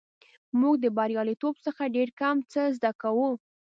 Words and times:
موږ 0.59 0.75
د 0.83 0.85
بریالیتوب 0.97 1.55
څخه 1.65 1.83
ډېر 1.95 2.09
کم 2.19 2.35
څه 2.51 2.61
زده 2.75 2.91
کوو. 3.01 3.29